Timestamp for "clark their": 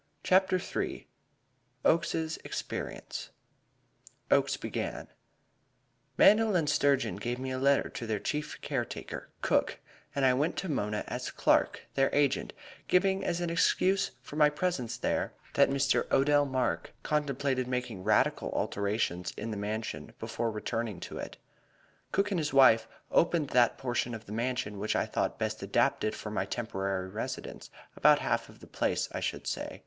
11.29-12.09